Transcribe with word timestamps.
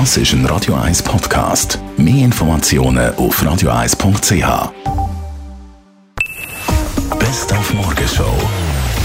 Das 0.00 0.16
ist 0.16 0.32
ein 0.32 0.44
Radio 0.46 0.74
1 0.74 1.04
Podcast. 1.04 1.78
Mehr 1.96 2.24
Informationen 2.24 3.14
auf 3.14 3.40
radio1.ch. 3.40 4.72
Best 7.16 7.52
auf 7.52 7.72
Morgenshow 7.74 8.34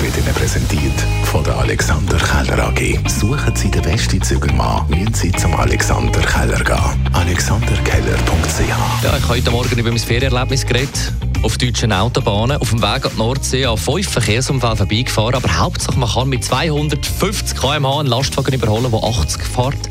wird 0.02 0.18
Ihnen 0.18 0.34
präsentiert 0.34 1.00
von 1.26 1.44
der 1.44 1.58
Alexander 1.60 2.18
Keller 2.18 2.70
AG. 2.70 3.08
Suchen 3.08 3.56
Sie 3.56 3.70
den 3.70 3.84
besten 3.84 4.20
Zügelmann, 4.20 4.90
müssen 4.90 5.14
Sie 5.14 5.32
zum 5.32 5.54
Alexander 5.54 6.22
Keller 6.22 6.64
gehen. 6.64 7.14
AlexanderKeller.ch 7.14 9.04
Ja, 9.04 9.16
ich 9.16 9.24
habe 9.24 9.30
heute 9.30 9.52
Morgen 9.52 9.78
über 9.78 9.92
mein 9.92 10.00
Ferienerlebnis 10.00 10.66
geredet. 10.66 11.14
Auf 11.42 11.58
deutschen 11.58 11.94
Autobahnen. 11.94 12.58
Auf 12.58 12.72
dem 12.72 12.82
Weg 12.82 13.06
an 13.06 13.12
die 13.14 13.18
Nordsee 13.18 13.66
an 13.66 13.78
fünf 13.78 14.10
Verkehrsunfällen 14.10 14.76
vorbeigefahren. 14.76 15.36
Aber 15.36 15.58
hauptsächlich 15.58 15.98
man 15.98 16.10
kann 16.10 16.28
mit 16.28 16.44
250 16.44 17.58
km/h 17.58 18.00
einen 18.00 18.10
Lastwagen 18.10 18.54
überholen, 18.54 18.92
der 18.92 19.04
80 19.04 19.44
fährt. 19.44 19.90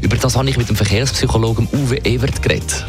Über 0.00 0.16
das 0.16 0.36
habe 0.36 0.48
ich 0.48 0.56
mit 0.56 0.68
dem 0.68 0.76
Verkehrspsychologen 0.76 1.68
Uwe 1.72 2.04
Evert 2.04 2.40
geredet. 2.42 2.86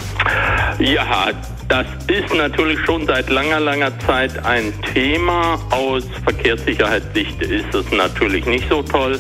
Ja, 0.78 1.32
das 1.68 1.88
ist 2.08 2.32
natürlich 2.36 2.80
schon 2.86 3.08
seit 3.08 3.30
langer, 3.30 3.60
langer 3.60 3.98
Zeit 4.00 4.46
ein 4.46 4.72
Thema. 4.94 5.58
Aus 5.72 6.04
Verkehrssicherheitssicht 6.24 7.42
ist 7.42 7.74
es 7.74 7.92
natürlich 7.92 8.46
nicht 8.46 8.70
so 8.70 8.84
toll, 8.84 9.20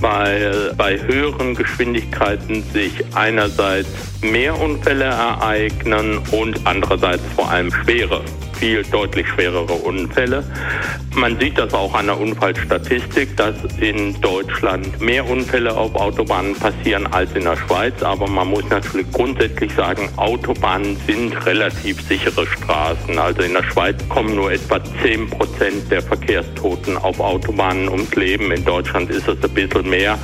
weil 0.00 0.74
bei 0.76 0.98
höheren 1.00 1.54
Geschwindigkeiten 1.54 2.62
sich 2.72 2.92
einerseits 3.14 3.88
mehr 4.22 4.58
Unfälle 4.58 5.04
ereignen 5.04 6.18
und 6.30 6.66
andererseits 6.66 7.22
vor 7.36 7.50
allem 7.50 7.70
schwere 7.72 8.22
viel 8.60 8.82
deutlich 8.84 9.26
schwerere 9.26 9.72
Unfälle. 9.72 10.44
Man 11.14 11.40
sieht 11.40 11.58
das 11.58 11.72
auch 11.72 11.94
an 11.94 12.06
der 12.06 12.20
Unfallstatistik, 12.20 13.36
dass 13.36 13.56
in 13.80 14.20
Deutschland 14.20 15.00
mehr 15.00 15.28
Unfälle 15.28 15.76
auf 15.76 15.94
Autobahnen 15.94 16.54
passieren 16.54 17.06
als 17.08 17.32
in 17.32 17.44
der 17.44 17.56
Schweiz. 17.56 18.02
Aber 18.02 18.28
man 18.28 18.48
muss 18.48 18.68
natürlich 18.68 19.10
grundsätzlich 19.10 19.72
sagen, 19.74 20.08
Autobahnen 20.16 20.96
sind 21.06 21.34
relativ 21.46 22.00
sichere 22.06 22.46
Straßen. 22.46 23.18
Also 23.18 23.42
in 23.42 23.54
der 23.54 23.64
Schweiz 23.64 23.96
kommen 24.08 24.36
nur 24.36 24.52
etwa 24.52 24.78
10 25.02 25.30
Prozent 25.30 25.90
der 25.90 26.02
Verkehrstoten 26.02 26.96
auf 26.98 27.18
Autobahnen 27.18 27.88
ums 27.88 28.14
Leben. 28.14 28.52
In 28.52 28.64
Deutschland 28.64 29.10
ist 29.10 29.26
es 29.26 29.42
ein 29.42 29.50
bisschen 29.54 29.88
mehr. 29.88 30.18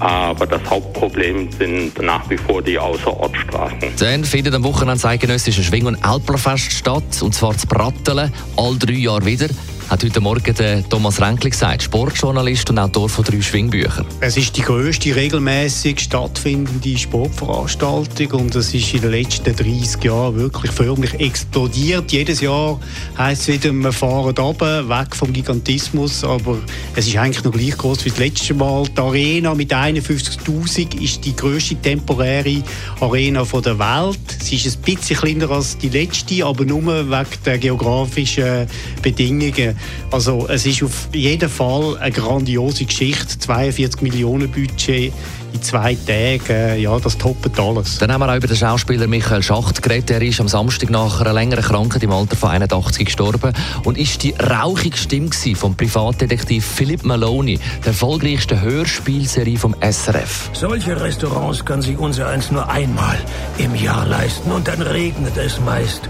Aber 0.00 0.46
das 0.46 0.62
Hauptproblem 0.68 1.52
sind 1.52 2.00
nach 2.02 2.28
wie 2.28 2.38
vor 2.38 2.62
die 2.62 2.78
Außerortstraßen. 2.78 3.92
Dann 3.98 4.24
findet 4.24 4.54
am 4.54 4.64
Wochenende 4.64 4.94
das 4.94 5.04
eidgenössische 5.04 5.62
Schwing- 5.62 5.86
und 5.86 6.02
Alplerfest 6.02 6.72
statt. 6.72 7.22
Und 7.22 7.34
zwar 7.34 7.56
zu 7.74 7.78
Brattelen, 7.78 8.32
all 8.56 8.78
drei 8.78 8.92
Jahre 8.92 9.26
wieder 9.26 9.48
hat 9.88 10.02
heute 10.02 10.20
Morgen 10.20 10.54
der 10.54 10.88
Thomas 10.88 11.20
Renkli 11.20 11.50
gesagt, 11.50 11.82
Sportjournalist 11.82 12.70
und 12.70 12.78
Autor 12.78 13.08
von 13.08 13.24
drei 13.24 13.40
Schwingbüchern. 13.40 14.06
Es 14.20 14.36
ist 14.36 14.56
die 14.56 14.62
grösste 14.62 15.14
regelmäßig 15.14 16.00
stattfindende 16.00 16.96
Sportveranstaltung 16.96 18.40
und 18.40 18.54
es 18.54 18.72
ist 18.74 18.94
in 18.94 19.02
den 19.02 19.10
letzten 19.10 19.54
30 19.54 20.02
Jahren 20.02 20.36
wirklich 20.36 20.70
förmlich 20.70 21.14
explodiert. 21.14 22.10
Jedes 22.12 22.40
Jahr 22.40 22.80
heisst 23.18 23.42
es 23.42 23.48
wieder, 23.48 23.72
wir 23.72 23.92
fahren 23.92 24.34
runter, 24.34 24.88
weg 24.88 25.14
vom 25.14 25.32
Gigantismus, 25.32 26.24
aber 26.24 26.58
es 26.96 27.06
ist 27.06 27.16
eigentlich 27.16 27.44
noch 27.44 27.52
gleich 27.52 27.76
groß 27.76 28.04
wie 28.04 28.10
das 28.10 28.18
letzte 28.18 28.54
Mal. 28.54 28.84
Die 28.88 29.00
Arena 29.00 29.54
mit 29.54 29.72
51'000 29.72 31.00
ist 31.00 31.24
die 31.24 31.36
grösste 31.36 31.76
temporäre 31.76 32.62
Arena 33.00 33.44
der 33.44 33.78
Welt. 33.78 34.42
Sie 34.42 34.56
ist 34.56 34.76
ein 34.76 34.82
bisschen 34.82 35.16
kleiner 35.16 35.50
als 35.50 35.76
die 35.78 35.88
letzte, 35.88 36.44
aber 36.44 36.64
nur 36.64 36.84
wegen 36.84 37.26
der 37.44 37.58
geografischen 37.58 38.66
Bedingungen. 39.02 39.73
Also 40.10 40.46
es 40.48 40.66
ist 40.66 40.82
auf 40.82 41.08
jeden 41.12 41.48
Fall 41.48 41.96
eine 41.98 42.12
grandiose 42.12 42.84
Geschichte. 42.84 43.38
42 43.38 44.02
Millionen 44.02 44.50
Budget 44.50 45.12
in 45.54 45.62
zwei 45.62 45.94
Tagen, 45.94 46.80
ja, 46.80 46.98
das 46.98 47.16
toppet 47.16 47.58
alles. 47.60 47.98
Dann 47.98 48.12
haben 48.12 48.20
wir 48.20 48.30
auch 48.30 48.36
über 48.36 48.48
den 48.48 48.56
Schauspieler 48.56 49.06
Michael 49.06 49.42
Schacht 49.42 49.82
geredet. 49.82 50.10
Er 50.10 50.20
ist 50.20 50.40
am 50.40 50.48
Samstag 50.48 50.90
nach 50.90 51.20
einer 51.20 51.32
längeren 51.32 51.62
Krankheit 51.62 52.02
im 52.02 52.10
Alter 52.10 52.34
von 52.34 52.50
81 52.50 53.06
gestorben 53.06 53.52
und 53.84 53.96
ist 53.96 54.24
die 54.24 54.32
rauchige 54.32 54.96
Stimme 54.96 55.30
vom 55.54 55.76
Privatdetektiv 55.76 56.66
Philip 56.66 57.04
Maloney, 57.04 57.60
der 57.82 57.88
erfolgreichsten 57.88 58.60
Hörspielserie 58.60 59.56
vom 59.56 59.76
SRF. 59.80 60.50
Solche 60.52 61.00
Restaurants 61.00 61.64
kann 61.64 61.82
sich 61.82 61.98
unser 61.98 62.26
eins 62.26 62.50
nur 62.50 62.68
einmal 62.68 63.18
im 63.58 63.74
Jahr 63.76 64.06
leisten 64.06 64.50
und 64.50 64.66
dann 64.66 64.82
regnet 64.82 65.36
es 65.36 65.60
meist 65.60 66.08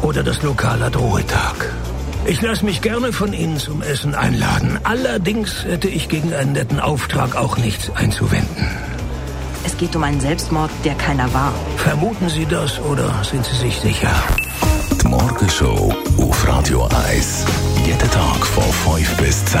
oder 0.00 0.22
das 0.22 0.42
Lokal 0.42 0.80
hat 0.80 0.96
Ruhetag. 0.96 1.85
Ich 2.28 2.42
lasse 2.42 2.64
mich 2.64 2.82
gerne 2.82 3.12
von 3.12 3.32
Ihnen 3.32 3.56
zum 3.56 3.82
Essen 3.82 4.14
einladen. 4.16 4.80
Allerdings 4.82 5.64
hätte 5.64 5.88
ich 5.88 6.08
gegen 6.08 6.34
einen 6.34 6.52
netten 6.52 6.80
Auftrag 6.80 7.36
auch 7.36 7.56
nichts 7.56 7.90
einzuwenden. 7.94 8.66
Es 9.64 9.76
geht 9.76 9.94
um 9.94 10.02
einen 10.02 10.20
Selbstmord, 10.20 10.70
der 10.84 10.94
keiner 10.94 11.32
war. 11.32 11.54
Vermuten 11.76 12.28
Sie 12.28 12.46
das 12.46 12.80
oder 12.80 13.22
sind 13.22 13.44
Sie 13.44 13.56
sich 13.56 13.78
sicher? 13.78 14.12
Die 15.02 15.08
Morgenshow 15.08 15.94
auf 16.18 16.48
Radio 16.48 16.88
1. 17.08 17.44
Jeden 17.84 18.10
Tag 18.10 18.44
von 18.46 18.96
5 18.96 19.16
bis 19.18 19.44
10. 19.44 19.60